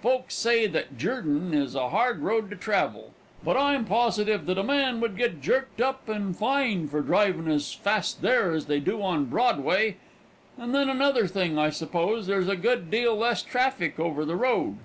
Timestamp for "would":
5.02-5.18